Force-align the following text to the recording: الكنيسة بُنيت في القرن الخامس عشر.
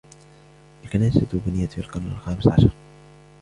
الكنيسة 0.83 1.27
بُنيت 1.33 1.71
في 1.71 1.77
القرن 1.77 2.07
الخامس 2.07 2.47
عشر. 2.47 2.69